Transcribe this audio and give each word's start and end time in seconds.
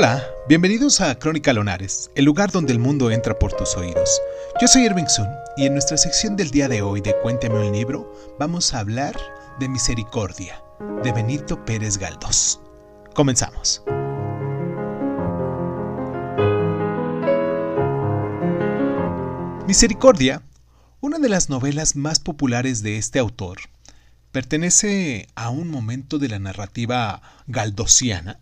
Hola, 0.00 0.24
bienvenidos 0.48 1.00
a 1.00 1.18
Crónica 1.18 1.52
Lonares, 1.52 2.12
el 2.14 2.24
lugar 2.24 2.52
donde 2.52 2.72
el 2.72 2.78
mundo 2.78 3.10
entra 3.10 3.36
por 3.36 3.52
tus 3.54 3.76
oídos. 3.76 4.22
Yo 4.60 4.68
soy 4.68 4.84
Irving 4.84 5.08
Sun 5.08 5.26
y 5.56 5.66
en 5.66 5.72
nuestra 5.72 5.96
sección 5.96 6.36
del 6.36 6.52
día 6.52 6.68
de 6.68 6.82
hoy 6.82 7.00
de 7.00 7.16
Cuéntame 7.20 7.58
un 7.66 7.72
libro 7.72 8.36
vamos 8.38 8.72
a 8.72 8.78
hablar 8.78 9.16
de 9.58 9.68
Misericordia, 9.68 10.62
de 11.02 11.10
Benito 11.10 11.64
Pérez 11.64 11.98
Galdós. 11.98 12.60
Comenzamos. 13.12 13.82
Misericordia, 19.66 20.42
una 21.00 21.18
de 21.18 21.28
las 21.28 21.48
novelas 21.48 21.96
más 21.96 22.20
populares 22.20 22.84
de 22.84 22.98
este 22.98 23.18
autor, 23.18 23.58
pertenece 24.30 25.26
a 25.34 25.50
un 25.50 25.68
momento 25.68 26.20
de 26.20 26.28
la 26.28 26.38
narrativa 26.38 27.20
galdosiana 27.48 28.38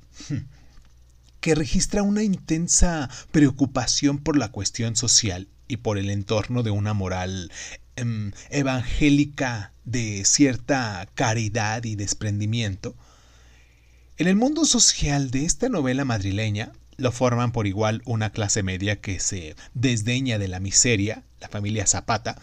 que 1.46 1.54
registra 1.54 2.02
una 2.02 2.24
intensa 2.24 3.08
preocupación 3.30 4.18
por 4.18 4.36
la 4.36 4.50
cuestión 4.50 4.96
social 4.96 5.46
y 5.68 5.76
por 5.76 5.96
el 5.96 6.10
entorno 6.10 6.64
de 6.64 6.72
una 6.72 6.92
moral 6.92 7.52
em, 7.94 8.32
evangélica 8.50 9.72
de 9.84 10.24
cierta 10.24 11.08
caridad 11.14 11.84
y 11.84 11.94
desprendimiento. 11.94 12.96
En 14.18 14.26
el 14.26 14.34
mundo 14.34 14.64
social 14.64 15.30
de 15.30 15.44
esta 15.44 15.68
novela 15.68 16.04
madrileña 16.04 16.72
lo 16.96 17.12
forman 17.12 17.52
por 17.52 17.68
igual 17.68 18.02
una 18.06 18.30
clase 18.30 18.64
media 18.64 19.00
que 19.00 19.20
se 19.20 19.54
desdeña 19.72 20.38
de 20.38 20.48
la 20.48 20.58
miseria, 20.58 21.22
la 21.38 21.48
familia 21.48 21.86
Zapata, 21.86 22.42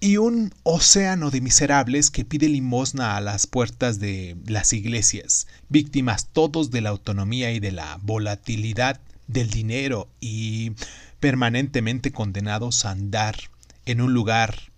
y 0.00 0.16
un 0.16 0.54
océano 0.62 1.30
de 1.30 1.42
miserables 1.42 2.10
que 2.10 2.24
pide 2.24 2.48
limosna 2.48 3.16
a 3.16 3.20
las 3.20 3.46
puertas 3.46 4.00
de 4.00 4.34
las 4.46 4.72
iglesias, 4.72 5.46
víctimas 5.68 6.28
todos 6.32 6.70
de 6.70 6.80
la 6.80 6.88
autonomía 6.88 7.52
y 7.52 7.60
de 7.60 7.70
la 7.70 7.98
volatilidad 8.02 8.98
del 9.26 9.50
dinero 9.50 10.08
y 10.18 10.72
permanentemente 11.20 12.12
condenados 12.12 12.86
a 12.86 12.92
andar 12.92 13.36
en 13.84 14.00
un 14.00 14.14
lugar 14.14 14.72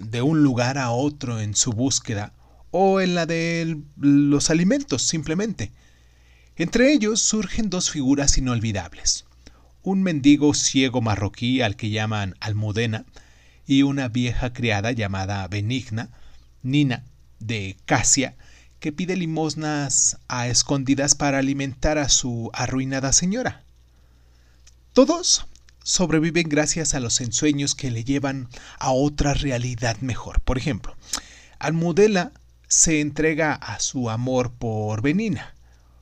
de 0.00 0.22
un 0.22 0.42
lugar 0.42 0.78
a 0.78 0.90
otro 0.90 1.40
en 1.40 1.54
su 1.54 1.72
búsqueda 1.72 2.32
o 2.70 3.00
en 3.00 3.14
la 3.14 3.26
de 3.26 3.78
los 3.98 4.50
alimentos 4.50 5.02
simplemente. 5.02 5.70
Entre 6.56 6.92
ellos 6.92 7.20
surgen 7.20 7.68
dos 7.68 7.90
figuras 7.90 8.38
inolvidables. 8.38 9.26
Un 9.82 10.02
mendigo 10.02 10.54
ciego 10.54 11.02
marroquí 11.02 11.60
al 11.60 11.76
que 11.76 11.90
llaman 11.90 12.34
Almudena, 12.40 13.04
y 13.66 13.82
una 13.82 14.08
vieja 14.08 14.52
criada 14.52 14.92
llamada 14.92 15.46
Benigna, 15.48 16.10
Nina, 16.62 17.04
de 17.38 17.76
Casia, 17.84 18.36
que 18.80 18.92
pide 18.92 19.16
limosnas 19.16 20.18
a 20.28 20.48
escondidas 20.48 21.14
para 21.14 21.38
alimentar 21.38 21.98
a 21.98 22.08
su 22.08 22.50
arruinada 22.52 23.12
señora. 23.12 23.62
Todos 24.92 25.46
sobreviven 25.82 26.48
gracias 26.48 26.94
a 26.94 27.00
los 27.00 27.20
ensueños 27.20 27.74
que 27.74 27.90
le 27.90 28.04
llevan 28.04 28.48
a 28.78 28.90
otra 28.90 29.34
realidad 29.34 29.98
mejor. 30.00 30.40
Por 30.40 30.58
ejemplo, 30.58 30.96
Almudela 31.58 32.32
se 32.68 33.00
entrega 33.00 33.54
a 33.54 33.80
su 33.80 34.10
amor 34.10 34.52
por 34.52 35.02
Benina, 35.02 35.54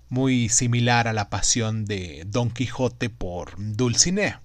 muy 0.09 0.49
similar 0.49 1.09
a 1.09 1.13
la 1.13 1.31
pasión 1.31 1.85
de 1.85 2.25
Don 2.27 2.51
Quijote 2.51 3.11
por 3.11 3.55
Dulcinea. 3.59 4.43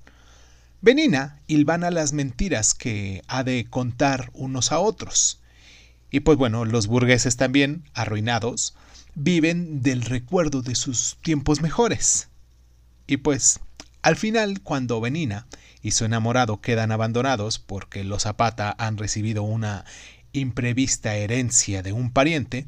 Benina 0.88 1.42
hilvana 1.48 1.92
las 1.92 2.14
mentiras 2.14 2.74
que 2.74 3.22
ha 3.28 3.44
de 3.44 3.68
contar 3.70 4.32
unos 4.32 4.72
a 4.72 4.80
otros. 4.80 5.42
Y 6.12 6.22
pues 6.22 6.38
bueno, 6.38 6.64
los 6.64 6.88
burgueses 6.88 7.36
también, 7.36 7.84
arruinados, 7.94 8.74
viven 9.14 9.82
del 9.82 10.02
recuerdo 10.04 10.62
de 10.62 10.76
sus 10.76 11.18
tiempos 11.22 11.62
mejores. 11.62 12.30
Y 13.06 13.18
pues, 13.18 13.60
al 14.02 14.16
final, 14.16 14.62
cuando 14.62 15.02
Benina 15.02 15.48
y 15.82 15.92
su 15.92 16.06
enamorado 16.06 16.62
quedan 16.62 16.94
abandonados 16.94 17.60
porque 17.60 18.06
los 18.06 18.24
Zapata 18.24 18.74
han 18.80 18.96
recibido 18.96 19.44
una 19.44 19.84
imprevista 20.32 21.16
herencia 21.16 21.84
de 21.84 21.92
un 21.92 22.12
pariente, 22.12 22.66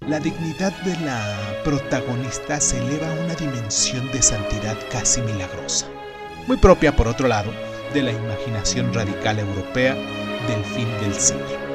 la 0.00 0.18
dignidad 0.18 0.76
de 0.82 0.98
la 0.98 1.60
protagonista 1.62 2.60
se 2.60 2.78
eleva 2.78 3.08
a 3.08 3.24
una 3.24 3.36
dimensión 3.36 4.10
de 4.10 4.20
santidad 4.20 4.76
casi 4.90 5.20
milagrosa 5.20 5.86
muy 6.46 6.56
propia 6.56 6.94
por 6.94 7.08
otro 7.08 7.28
lado 7.28 7.52
de 7.92 8.02
la 8.02 8.12
imaginación 8.12 8.92
radical 8.92 9.38
europea 9.38 9.94
del 10.48 10.64
fin 10.64 10.88
del 11.00 11.14
siglo. 11.14 11.71